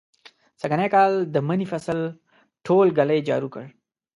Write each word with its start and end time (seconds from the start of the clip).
سږنی 0.59 0.87
کال 0.95 1.11
د 1.33 1.35
مني 1.47 1.65
فصل 1.71 1.99
ټول 2.65 2.85
ږلۍ 2.97 3.19
جارو 3.29 3.47
کړ. 3.53 3.63